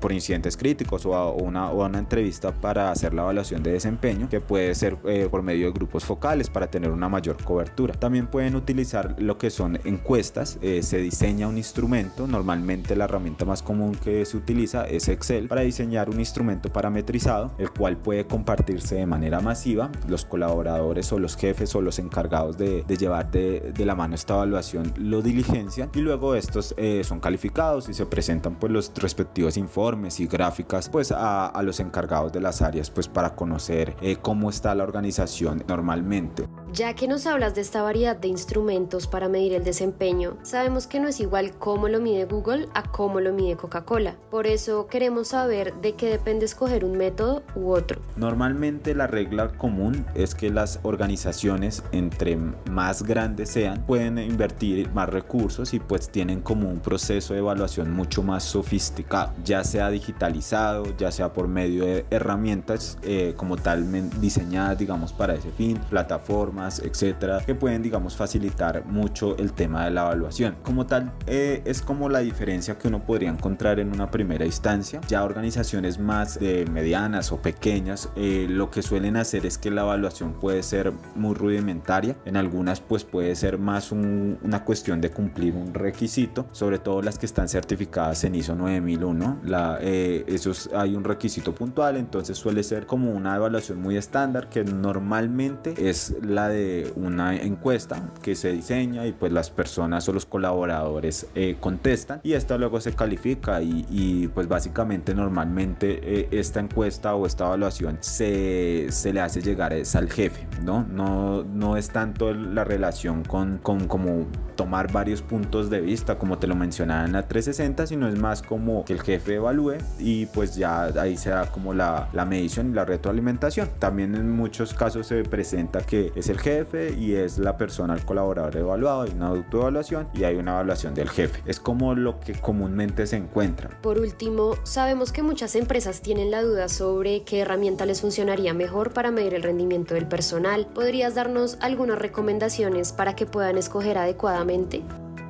por 0.00 0.12
incidentes 0.12 0.56
críticos 0.56 1.06
o 1.06 1.32
una, 1.34 1.70
o 1.70 1.84
una 1.84 1.98
entrevista 1.98 2.52
para 2.52 2.90
hacer 2.90 3.14
la 3.14 3.22
evaluación 3.22 3.62
de 3.62 3.77
desempeño 3.78 4.28
que 4.28 4.40
puede 4.40 4.74
ser 4.74 4.98
eh, 5.06 5.28
por 5.30 5.42
medio 5.42 5.66
de 5.66 5.72
grupos 5.72 6.04
focales 6.04 6.50
para 6.50 6.66
tener 6.68 6.90
una 6.90 7.08
mayor 7.08 7.42
cobertura. 7.42 7.94
También 7.94 8.26
pueden 8.26 8.56
utilizar 8.56 9.14
lo 9.18 9.38
que 9.38 9.50
son 9.50 9.78
encuestas, 9.84 10.58
eh, 10.62 10.82
se 10.82 10.98
diseña 10.98 11.48
un 11.48 11.56
instrumento, 11.56 12.26
normalmente 12.26 12.96
la 12.96 13.04
herramienta 13.04 13.44
más 13.44 13.62
común 13.62 13.94
que 13.94 14.24
se 14.24 14.36
utiliza 14.36 14.86
es 14.86 15.08
Excel 15.08 15.48
para 15.48 15.62
diseñar 15.62 16.10
un 16.10 16.18
instrumento 16.18 16.70
parametrizado 16.70 17.52
el 17.58 17.70
cual 17.70 17.96
puede 17.96 18.26
compartirse 18.26 18.96
de 18.96 19.06
manera 19.06 19.40
masiva, 19.40 19.90
los 20.08 20.24
colaboradores 20.24 21.12
o 21.12 21.18
los 21.18 21.36
jefes 21.36 21.74
o 21.74 21.80
los 21.80 21.98
encargados 21.98 22.58
de, 22.58 22.84
llevar 22.98 23.30
de, 23.30 23.72
la 23.78 23.94
mano 23.94 24.16
esta 24.16 24.34
evaluación 24.34 24.92
lo 24.96 25.22
diligencian 25.22 25.90
y 25.94 26.00
luego 26.00 26.34
estos 26.34 26.74
eh, 26.76 27.02
son 27.04 27.20
calificados 27.20 27.88
y 27.88 27.94
se 27.94 28.04
presentan 28.06 28.56
pues 28.56 28.72
los 28.72 28.92
respectivos 28.96 29.56
informes 29.56 30.20
y 30.20 30.26
gráficas 30.26 30.88
pues 30.88 31.12
a, 31.12 31.46
a 31.46 31.62
los 31.62 31.80
encargados 31.80 32.32
de 32.32 32.40
las 32.40 32.60
áreas 32.60 32.90
pues 32.90 33.08
para 33.08 33.34
conocer 33.34 33.67
eh, 33.68 34.16
cómo 34.20 34.50
está 34.50 34.74
la 34.74 34.84
organización 34.84 35.62
normalmente. 35.68 36.48
Ya 36.78 36.94
que 36.94 37.08
nos 37.08 37.26
hablas 37.26 37.56
de 37.56 37.60
esta 37.60 37.82
variedad 37.82 38.16
de 38.16 38.28
instrumentos 38.28 39.08
para 39.08 39.28
medir 39.28 39.52
el 39.52 39.64
desempeño, 39.64 40.36
sabemos 40.44 40.86
que 40.86 41.00
no 41.00 41.08
es 41.08 41.18
igual 41.18 41.50
cómo 41.58 41.88
lo 41.88 42.00
mide 42.00 42.24
Google 42.24 42.68
a 42.72 42.84
cómo 42.84 43.18
lo 43.18 43.32
mide 43.32 43.56
Coca-Cola. 43.56 44.14
Por 44.30 44.46
eso 44.46 44.86
queremos 44.86 45.26
saber 45.26 45.74
de 45.82 45.94
qué 45.94 46.08
depende 46.08 46.44
escoger 46.44 46.84
un 46.84 46.96
método 46.96 47.42
u 47.56 47.72
otro. 47.72 48.00
Normalmente 48.14 48.94
la 48.94 49.08
regla 49.08 49.48
común 49.58 50.06
es 50.14 50.36
que 50.36 50.50
las 50.50 50.78
organizaciones 50.84 51.82
entre 51.90 52.38
más 52.70 53.02
grandes 53.02 53.50
sean 53.50 53.84
pueden 53.84 54.16
invertir 54.18 54.88
más 54.92 55.08
recursos 55.08 55.74
y 55.74 55.80
pues 55.80 56.10
tienen 56.10 56.42
como 56.42 56.70
un 56.70 56.78
proceso 56.78 57.34
de 57.34 57.40
evaluación 57.40 57.90
mucho 57.90 58.22
más 58.22 58.44
sofisticado, 58.44 59.32
ya 59.42 59.64
sea 59.64 59.90
digitalizado, 59.90 60.96
ya 60.96 61.10
sea 61.10 61.32
por 61.32 61.48
medio 61.48 61.84
de 61.84 62.06
herramientas 62.10 62.98
eh, 63.02 63.34
como 63.36 63.56
tal 63.56 63.84
diseñadas 64.20 64.78
digamos 64.78 65.12
para 65.12 65.34
ese 65.34 65.50
fin, 65.50 65.76
plataformas 65.90 66.67
etcétera, 66.68 67.40
que 67.44 67.54
pueden, 67.54 67.82
digamos, 67.82 68.16
facilitar 68.16 68.84
mucho 68.84 69.36
el 69.38 69.52
tema 69.52 69.84
de 69.84 69.90
la 69.90 70.02
evaluación. 70.02 70.56
Como 70.62 70.86
tal, 70.86 71.12
eh, 71.26 71.62
es 71.64 71.80
como 71.80 72.08
la 72.08 72.20
diferencia 72.20 72.78
que 72.78 72.88
uno 72.88 73.00
podría 73.00 73.30
encontrar 73.30 73.80
en 73.80 73.92
una 73.92 74.10
primera 74.10 74.44
instancia. 74.44 75.00
Ya 75.08 75.24
organizaciones 75.24 75.98
más 75.98 76.38
de 76.38 76.66
medianas 76.66 77.32
o 77.32 77.38
pequeñas, 77.38 78.10
eh, 78.16 78.46
lo 78.48 78.70
que 78.70 78.82
suelen 78.82 79.16
hacer 79.16 79.46
es 79.46 79.58
que 79.58 79.70
la 79.70 79.82
evaluación 79.82 80.34
puede 80.34 80.62
ser 80.62 80.92
muy 81.14 81.34
rudimentaria. 81.34 82.16
En 82.24 82.36
algunas, 82.36 82.80
pues 82.80 83.04
puede 83.04 83.34
ser 83.34 83.58
más 83.58 83.92
una 83.92 84.64
cuestión 84.64 85.00
de 85.00 85.10
cumplir 85.10 85.54
un 85.54 85.72
requisito, 85.74 86.46
sobre 86.52 86.78
todo 86.78 87.02
las 87.02 87.18
que 87.18 87.26
están 87.26 87.48
certificadas 87.48 88.24
en 88.24 88.34
ISO 88.34 88.54
9001. 88.54 89.40
La, 89.44 89.78
eh, 89.80 90.24
esos 90.26 90.70
hay 90.74 90.94
un 90.94 91.04
requisito 91.04 91.54
puntual, 91.54 91.96
entonces 91.96 92.36
suele 92.36 92.62
ser 92.62 92.86
como 92.86 93.12
una 93.12 93.36
evaluación 93.36 93.80
muy 93.80 93.96
estándar 93.96 94.48
que 94.48 94.64
normalmente 94.64 95.74
es 95.88 96.14
la 96.22 96.47
de 96.48 96.92
una 96.96 97.36
encuesta 97.36 98.10
que 98.22 98.34
se 98.34 98.52
diseña 98.52 99.06
y 99.06 99.12
pues 99.12 99.32
las 99.32 99.50
personas 99.50 100.08
o 100.08 100.12
los 100.12 100.26
colaboradores 100.26 101.26
eh, 101.34 101.56
contestan 101.60 102.20
y 102.22 102.32
esta 102.32 102.58
luego 102.58 102.80
se 102.80 102.92
califica 102.92 103.60
y, 103.62 104.28
pues 104.34 104.48
básicamente 104.48 105.14
normalmente 105.14 106.00
eh, 106.02 106.28
esta 106.30 106.60
encuesta 106.60 107.14
o 107.14 107.26
esta 107.26 107.46
evaluación 107.46 107.98
se, 108.00 108.86
se, 108.90 109.12
le 109.12 109.20
hace 109.20 109.40
llegar 109.40 109.72
es 109.72 109.94
al 109.96 110.10
jefe, 110.10 110.46
¿no? 110.64 110.84
No, 110.84 111.44
no 111.44 111.76
es 111.76 111.90
tanto 111.90 112.32
la 112.32 112.64
relación 112.64 113.24
con, 113.24 113.58
con 113.58 113.86
como 113.88 114.26
tomar 114.56 114.90
varios 114.92 115.22
puntos 115.22 115.70
de 115.70 115.80
vista 115.80 116.18
como 116.18 116.38
te 116.38 116.46
lo 116.46 116.54
mencionaba 116.54 117.04
en 117.04 117.12
la 117.12 117.28
360, 117.28 117.86
sino 117.86 118.08
es 118.08 118.18
más 118.18 118.42
como 118.42 118.84
que 118.84 118.92
el 118.92 119.00
jefe 119.00 119.36
evalúe 119.36 119.76
y 119.98 120.26
pues 120.26 120.56
ya 120.56 120.84
ahí 121.00 121.16
se 121.16 121.30
da 121.30 121.46
como 121.50 121.74
la, 121.74 122.08
la 122.12 122.24
medición 122.24 122.70
y 122.70 122.72
la 122.74 122.84
retroalimentación. 122.84 123.68
También 123.78 124.14
en 124.14 124.30
muchos 124.30 124.74
casos 124.74 125.06
se 125.06 125.22
presenta 125.22 125.80
que 125.80 126.12
es 126.14 126.28
el 126.28 126.37
jefe 126.38 126.94
y 126.98 127.14
es 127.14 127.38
la 127.38 127.56
persona, 127.56 127.96
colaborador 128.04 128.56
evaluado, 128.56 129.02
hay 129.02 129.10
una 129.10 129.28
autoevaluación 129.28 130.08
y 130.14 130.24
hay 130.24 130.36
una 130.36 130.52
evaluación 130.52 130.94
del 130.94 131.08
jefe. 131.08 131.42
Es 131.46 131.60
como 131.60 131.94
lo 131.94 132.20
que 132.20 132.34
comúnmente 132.34 133.06
se 133.06 133.16
encuentra. 133.16 133.70
Por 133.82 133.98
último, 133.98 134.54
sabemos 134.62 135.12
que 135.12 135.22
muchas 135.22 135.54
empresas 135.56 136.00
tienen 136.00 136.30
la 136.30 136.42
duda 136.42 136.68
sobre 136.68 137.22
qué 137.22 137.40
herramienta 137.40 137.86
les 137.86 138.00
funcionaría 138.00 138.54
mejor 138.54 138.92
para 138.92 139.10
medir 139.10 139.34
el 139.34 139.42
rendimiento 139.42 139.94
del 139.94 140.06
personal. 140.06 140.66
¿Podrías 140.74 141.14
darnos 141.14 141.58
algunas 141.60 141.98
recomendaciones 141.98 142.92
para 142.92 143.14
que 143.14 143.26
puedan 143.26 143.58
escoger 143.58 143.98
adecuadamente? 143.98 144.82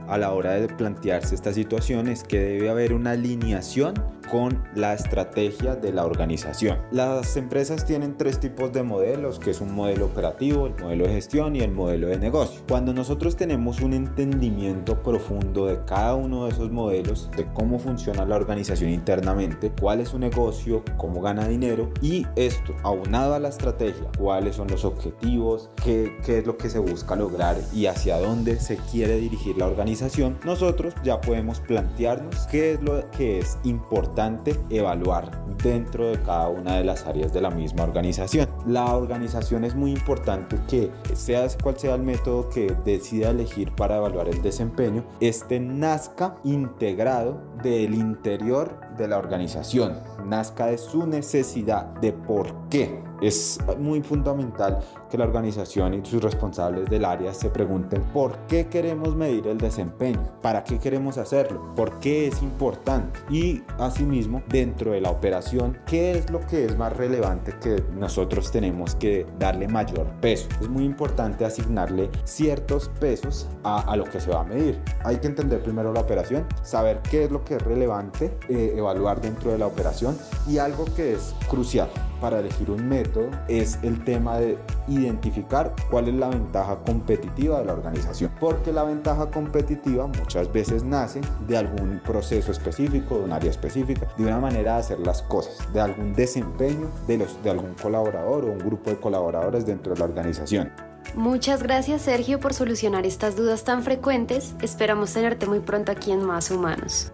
A 0.08 0.16
la 0.16 0.32
hora 0.32 0.54
de 0.54 0.68
plantearse 0.68 1.34
esta 1.34 1.52
situación 1.52 2.08
es 2.08 2.24
que 2.24 2.40
debe 2.40 2.70
haber 2.70 2.94
una 2.94 3.10
alineación 3.10 3.92
con 4.30 4.62
la 4.74 4.94
estrategia 4.94 5.76
de 5.76 5.92
la 5.92 6.06
organización. 6.06 6.78
Las 6.90 7.36
empresas 7.36 7.84
tienen 7.84 8.16
tres 8.16 8.40
tipos 8.40 8.72
de 8.72 8.82
modelos, 8.82 9.38
que 9.38 9.50
es 9.50 9.60
un 9.60 9.74
modelo 9.74 10.06
operativo, 10.06 10.66
el 10.66 10.74
modelo 10.80 11.06
de 11.06 11.14
gestión 11.14 11.56
y 11.56 11.60
el 11.60 11.72
modelo 11.72 12.08
de 12.08 12.18
negocio. 12.18 12.60
Cuando 12.68 12.94
nosotros 12.94 13.36
tenemos 13.36 13.80
un 13.80 13.92
entendimiento 13.92 15.02
profundo 15.02 15.66
de 15.66 15.84
cada 15.84 16.14
uno 16.14 16.44
de 16.44 16.52
esos 16.52 16.70
modelos, 16.70 17.30
de 17.36 17.46
cómo 17.52 17.78
funciona 17.78 18.24
la 18.24 18.36
organización 18.36 18.90
internamente, 18.90 19.72
cuál 19.78 20.00
es 20.00 20.10
su 20.10 20.18
negocio, 20.18 20.84
cómo 20.96 21.20
gana 21.20 21.48
dinero 21.48 21.90
y 22.00 22.26
esto 22.36 22.74
aunado 22.82 23.34
a 23.34 23.38
la 23.38 23.48
estrategia, 23.48 24.10
cuáles 24.18 24.56
son 24.56 24.68
los 24.68 24.84
objetivos, 24.84 25.70
qué, 25.82 26.16
qué 26.24 26.38
es 26.38 26.46
lo 26.46 26.56
que 26.56 26.70
se 26.70 26.78
busca 26.78 27.16
lograr 27.16 27.56
y 27.74 27.86
hacia 27.86 28.18
dónde 28.18 28.58
se 28.60 28.76
quiere 28.76 29.16
dirigir 29.16 29.56
la 29.56 29.66
organización, 29.66 29.97
nosotros 30.44 30.94
ya 31.02 31.20
podemos 31.20 31.60
plantearnos 31.60 32.46
qué 32.50 32.74
es 32.74 32.82
lo 32.82 33.10
que 33.10 33.40
es 33.40 33.58
importante 33.64 34.56
evaluar 34.70 35.30
dentro 35.62 36.08
de 36.08 36.20
cada 36.22 36.48
una 36.48 36.76
de 36.76 36.84
las 36.84 37.04
áreas 37.06 37.32
de 37.32 37.40
la 37.40 37.50
misma 37.50 37.82
organización. 37.84 38.48
La 38.66 38.94
organización 38.94 39.64
es 39.64 39.74
muy 39.74 39.92
importante 39.92 40.56
que 40.68 40.90
sea 41.14 41.48
cual 41.62 41.78
sea 41.78 41.94
el 41.94 42.02
método 42.02 42.48
que 42.50 42.74
decida 42.84 43.30
elegir 43.30 43.72
para 43.72 43.96
evaluar 43.96 44.28
el 44.28 44.42
desempeño, 44.42 45.04
este 45.20 45.58
nazca 45.60 46.36
integrado 46.44 47.40
del 47.62 47.94
interior 47.94 48.87
de 48.98 49.08
la 49.08 49.18
organización, 49.18 49.94
nazca 50.24 50.66
de 50.66 50.78
su 50.78 51.06
necesidad 51.06 51.86
de 52.00 52.12
por 52.12 52.68
qué 52.68 53.08
es 53.20 53.58
muy 53.78 54.02
fundamental 54.02 54.78
que 55.10 55.18
la 55.18 55.24
organización 55.24 55.94
y 55.94 56.04
sus 56.04 56.22
responsables 56.22 56.88
del 56.88 57.04
área 57.04 57.34
se 57.34 57.50
pregunten 57.50 58.02
por 58.12 58.36
qué 58.46 58.68
queremos 58.68 59.16
medir 59.16 59.46
el 59.48 59.58
desempeño, 59.58 60.20
para 60.42 60.64
qué 60.64 60.78
queremos 60.78 61.18
hacerlo, 61.18 61.74
por 61.74 61.98
qué 61.98 62.28
es 62.28 62.42
importante 62.42 63.18
y 63.30 63.62
asimismo 63.78 64.42
dentro 64.48 64.92
de 64.92 65.00
la 65.00 65.10
operación 65.10 65.78
qué 65.86 66.12
es 66.12 66.30
lo 66.30 66.46
que 66.46 66.64
es 66.64 66.76
más 66.76 66.96
relevante 66.96 67.54
que 67.60 67.82
nosotros 67.94 68.50
tenemos 68.50 68.94
que 68.94 69.26
darle 69.38 69.68
mayor 69.68 70.06
peso. 70.20 70.48
Es 70.60 70.68
muy 70.68 70.84
importante 70.84 71.44
asignarle 71.44 72.10
ciertos 72.24 72.88
pesos 73.00 73.48
a, 73.64 73.96
lo 73.96 74.04
que 74.04 74.20
se 74.20 74.30
va 74.30 74.40
a 74.40 74.44
medir. 74.44 74.80
Hay 75.04 75.16
que 75.16 75.26
entender 75.26 75.62
primero 75.62 75.92
la 75.92 76.00
operación, 76.00 76.46
saber 76.62 77.00
qué 77.10 77.24
es 77.24 77.30
lo 77.30 77.44
que 77.44 77.56
es 77.56 77.62
relevante, 77.62 78.36
eh, 78.48 78.74
evaluar 78.90 79.20
dentro 79.20 79.50
de 79.50 79.58
la 79.58 79.66
operación 79.66 80.16
y 80.46 80.58
algo 80.58 80.84
que 80.96 81.14
es 81.14 81.34
crucial 81.48 81.88
para 82.20 82.40
elegir 82.40 82.70
un 82.70 82.88
método 82.88 83.30
es 83.48 83.78
el 83.82 84.02
tema 84.04 84.38
de 84.38 84.58
identificar 84.88 85.74
cuál 85.90 86.08
es 86.08 86.14
la 86.14 86.28
ventaja 86.28 86.76
competitiva 86.84 87.60
de 87.60 87.66
la 87.66 87.72
organización. 87.74 88.30
Porque 88.40 88.72
la 88.72 88.84
ventaja 88.84 89.30
competitiva 89.30 90.06
muchas 90.06 90.52
veces 90.52 90.82
nace 90.82 91.20
de 91.46 91.56
algún 91.56 92.00
proceso 92.04 92.50
específico, 92.50 93.18
de 93.18 93.24
un 93.24 93.32
área 93.32 93.50
específica, 93.50 94.08
de 94.16 94.24
una 94.24 94.38
manera 94.38 94.74
de 94.74 94.80
hacer 94.80 94.98
las 95.00 95.22
cosas, 95.22 95.72
de 95.72 95.80
algún 95.80 96.14
desempeño 96.14 96.88
de, 97.06 97.18
los, 97.18 97.42
de 97.42 97.50
algún 97.50 97.74
colaborador 97.74 98.44
o 98.44 98.52
un 98.52 98.58
grupo 98.58 98.90
de 98.90 98.96
colaboradores 98.96 99.66
dentro 99.66 99.94
de 99.94 100.00
la 100.00 100.04
organización. 100.06 100.72
Muchas 101.14 101.62
gracias 101.62 102.02
Sergio 102.02 102.38
por 102.38 102.52
solucionar 102.52 103.06
estas 103.06 103.34
dudas 103.34 103.64
tan 103.64 103.82
frecuentes. 103.82 104.54
Esperamos 104.60 105.12
tenerte 105.12 105.46
muy 105.46 105.60
pronto 105.60 105.90
aquí 105.90 106.12
en 106.12 106.22
Más 106.22 106.50
Humanos. 106.50 107.12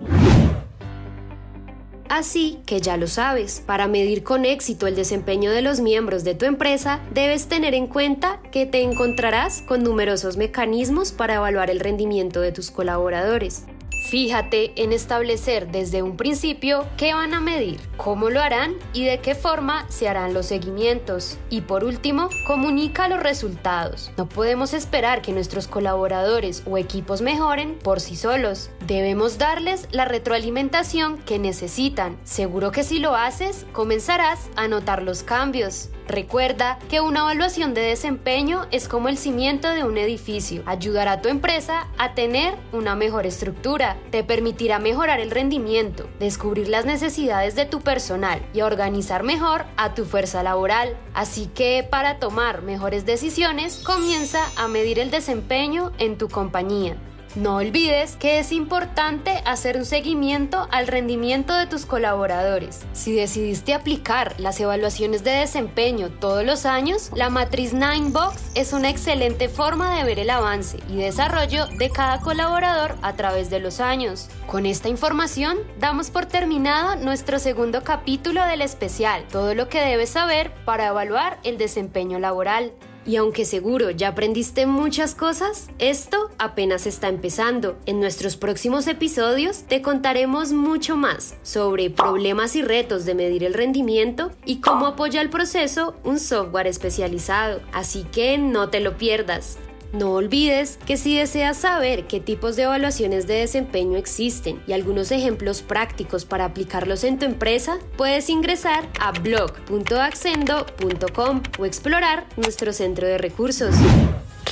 Así 2.14 2.61
que 2.64 2.80
ya 2.80 2.97
lo 2.97 3.09
sabes, 3.09 3.61
para 3.66 3.88
medir 3.88 4.23
con 4.23 4.44
éxito 4.44 4.87
el 4.87 4.94
desempeño 4.94 5.50
de 5.50 5.62
los 5.62 5.80
miembros 5.80 6.23
de 6.23 6.37
tu 6.37 6.44
empresa, 6.44 7.00
debes 7.12 7.49
tener 7.49 7.75
en 7.75 7.88
cuenta 7.88 8.40
que 8.52 8.66
te 8.66 8.83
encontrarás 8.83 9.62
con 9.62 9.83
numerosos 9.83 10.37
mecanismos 10.37 11.11
para 11.11 11.35
evaluar 11.35 11.71
el 11.71 11.80
rendimiento 11.80 12.40
de 12.40 12.52
tus 12.52 12.71
colaboradores. 12.71 13.64
Fíjate 14.04 14.73
en 14.76 14.92
establecer 14.92 15.68
desde 15.68 16.02
un 16.02 16.18
principio 16.18 16.87
qué 16.99 17.14
van 17.14 17.32
a 17.32 17.40
medir, 17.40 17.80
cómo 17.96 18.28
lo 18.28 18.42
harán 18.42 18.75
y 18.92 19.04
de 19.04 19.18
qué 19.18 19.34
forma 19.34 19.87
se 19.88 20.08
harán 20.08 20.34
los 20.34 20.46
seguimientos. 20.46 21.38
Y 21.49 21.62
por 21.62 21.84
último, 21.84 22.28
comunica 22.46 23.08
los 23.08 23.23
resultados. 23.23 24.12
No 24.18 24.28
podemos 24.28 24.75
esperar 24.75 25.23
que 25.23 25.32
nuestros 25.32 25.68
colaboradores 25.68 26.62
o 26.66 26.76
equipos 26.76 27.23
mejoren 27.23 27.78
por 27.82 27.99
sí 27.99 28.14
solos. 28.14 28.70
Debemos 28.87 29.38
darles 29.38 29.88
la 29.90 30.04
retroalimentación 30.04 31.18
que 31.23 31.38
necesitan. 31.38 32.18
Seguro 32.25 32.73
que 32.73 32.84
si 32.84 32.99
lo 32.99 33.16
haces, 33.16 33.64
comenzarás 33.73 34.50
a 34.54 34.68
notar 34.68 35.02
los 35.02 35.23
cambios. 35.23 35.88
Recuerda 36.06 36.78
que 36.90 37.00
una 37.00 37.20
evaluación 37.20 37.73
de 37.73 37.80
desempeño 37.80 38.66
es 38.70 38.88
como 38.88 39.08
el 39.08 39.16
cimiento 39.16 39.68
de 39.68 39.84
un 39.84 39.96
edificio. 39.96 40.62
Ayudará 40.66 41.12
a 41.12 41.23
tu 41.23 41.28
empresa 41.28 41.88
a 41.96 42.14
tener 42.14 42.54
una 42.73 42.94
mejor 42.94 43.26
estructura. 43.26 43.96
Te 44.11 44.23
permitirá 44.23 44.78
mejorar 44.78 45.20
el 45.20 45.30
rendimiento, 45.30 46.06
descubrir 46.18 46.68
las 46.68 46.84
necesidades 46.84 47.54
de 47.54 47.64
tu 47.64 47.80
personal 47.80 48.42
y 48.52 48.61
organizar 48.61 49.23
mejor 49.23 49.64
a 49.76 49.94
tu 49.94 50.04
fuerza 50.04 50.42
laboral. 50.42 50.96
Así 51.14 51.46
que 51.46 51.87
para 51.88 52.18
tomar 52.18 52.62
mejores 52.62 53.06
decisiones, 53.06 53.78
comienza 53.78 54.44
a 54.56 54.68
medir 54.68 54.99
el 54.99 55.11
desempeño 55.11 55.92
en 55.99 56.18
tu 56.18 56.28
compañía. 56.28 56.96
No 57.37 57.57
olvides 57.57 58.14
que 58.14 58.38
es 58.38 58.53
importante 58.53 59.43
hacer 59.45 59.76
un 59.76 59.85
seguimiento 59.85 60.69
al 60.71 60.87
rendimiento 60.87 61.53
de 61.53 61.67
tus 61.67 61.85
colaboradores. 61.85 62.83
Si 62.93 63.12
decidiste 63.12 63.75
aplicar 63.75 64.38
las 64.38 64.61
evaluaciones 64.61 65.25
de 65.25 65.33
desempeño 65.33 66.11
todos 66.11 66.45
los 66.45 66.64
años, 66.64 67.11
la 67.12 67.31
matriz 67.31 67.73
Ninebox 67.73 68.41
es 68.55 68.73
una 68.73 68.88
excelente 68.88 69.49
forma 69.49 69.97
de 69.97 70.05
ver 70.05 70.21
el 70.21 70.31
avance 70.31 70.79
y 70.88 70.95
desarrollo 70.95 71.67
de 71.76 71.91
cada 71.91 72.21
colaborador 72.21 72.95
a 73.03 73.14
través 73.14 73.50
de 73.50 73.59
los 73.59 73.81
años. 73.81 74.29
Con 74.47 74.64
esta 74.64 74.88
información 74.88 75.59
damos 75.81 76.11
por 76.11 76.26
terminado 76.26 76.95
nuestro 76.95 77.41
segundo 77.41 77.83
capítulo 77.83 78.45
del 78.45 78.62
especial, 78.62 79.25
todo 79.26 79.57
lo 79.57 79.69
que 79.69 79.81
debes 79.81 80.11
saber 80.11 80.53
para 80.64 80.87
evaluar 80.87 81.41
el 81.43 81.59
desempeño 81.59 82.21
laboral. 82.21 82.73
Y 83.06 83.16
aunque 83.16 83.44
seguro 83.44 83.90
ya 83.90 84.08
aprendiste 84.08 84.66
muchas 84.66 85.14
cosas, 85.14 85.68
esto 85.78 86.30
apenas 86.38 86.87
está 86.87 87.08
empezando. 87.08 87.76
En 87.87 88.00
nuestros 88.00 88.37
próximos 88.37 88.87
episodios 88.87 89.64
te 89.64 89.82
contaremos 89.82 90.52
mucho 90.52 90.96
más 90.96 91.34
sobre 91.42 91.90
problemas 91.90 92.56
y 92.56 92.62
retos 92.62 93.04
de 93.04 93.14
medir 93.14 93.44
el 93.44 93.54
rendimiento 93.54 94.30
y 94.46 94.61
cómo 94.61 94.87
apoya 94.87 95.20
el 95.20 95.30
proceso 95.30 95.94
un 96.04 96.18
software 96.18 96.66
especializado. 96.66 97.61
Así 97.73 98.04
que 98.04 98.38
no 98.38 98.70
te 98.70 98.80
lo 98.80 98.96
pierdas. 98.96 99.58
No 99.94 100.12
olvides 100.14 100.78
que 100.86 100.96
si 100.96 101.16
deseas 101.16 101.56
saber 101.56 102.08
qué 102.08 102.18
tipos 102.18 102.56
de 102.56 102.64
evaluaciones 102.64 103.28
de 103.28 103.34
desempeño 103.34 103.96
existen 103.96 104.60
y 104.66 104.72
algunos 104.72 105.12
ejemplos 105.12 105.62
prácticos 105.62 106.24
para 106.24 106.46
aplicarlos 106.46 107.04
en 107.04 107.20
tu 107.20 107.26
empresa, 107.26 107.78
puedes 107.96 108.28
ingresar 108.28 108.88
a 108.98 109.12
blog.accendo.com 109.12 111.42
o 111.60 111.64
explorar 111.64 112.26
nuestro 112.36 112.72
centro 112.72 113.06
de 113.06 113.18
recursos. 113.18 113.76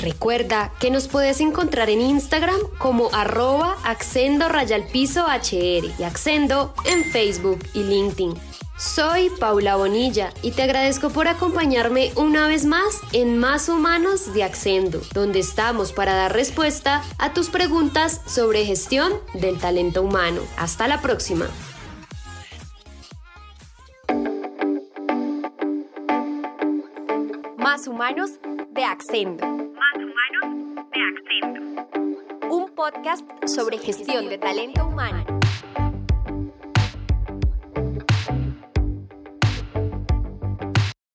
Recuerda 0.00 0.72
que 0.78 0.92
nos 0.92 1.08
puedes 1.08 1.40
encontrar 1.40 1.90
en 1.90 2.00
Instagram 2.00 2.60
como 2.78 3.12
arroba 3.12 3.76
accendo 3.82 4.46
piso 4.92 5.26
HR 5.26 5.90
y 5.98 6.04
accendo 6.04 6.72
en 6.84 7.02
Facebook 7.02 7.58
y 7.74 7.82
LinkedIn. 7.82 8.51
Soy 8.82 9.30
Paula 9.30 9.76
Bonilla 9.76 10.34
y 10.42 10.50
te 10.50 10.64
agradezco 10.64 11.10
por 11.10 11.28
acompañarme 11.28 12.10
una 12.16 12.48
vez 12.48 12.66
más 12.66 13.00
en 13.12 13.38
Más 13.38 13.68
Humanos 13.68 14.34
de 14.34 14.42
Accendo, 14.42 15.00
donde 15.14 15.38
estamos 15.38 15.92
para 15.92 16.14
dar 16.14 16.32
respuesta 16.32 17.00
a 17.18 17.32
tus 17.32 17.48
preguntas 17.48 18.20
sobre 18.26 18.64
gestión 18.64 19.12
del 19.34 19.60
talento 19.60 20.02
humano. 20.02 20.40
Hasta 20.56 20.88
la 20.88 21.00
próxima. 21.00 21.46
Más 27.56 27.86
Humanos 27.86 28.32
de 28.72 28.84
Accendo. 28.84 29.46
Más 29.46 29.94
humanos 29.94 30.90
de 30.90 31.00
Accento. 31.00 32.50
Un 32.50 32.74
podcast 32.74 33.24
sobre 33.46 33.78
gestión 33.78 34.28
de 34.28 34.38
talento 34.38 34.88
humano. 34.88 35.41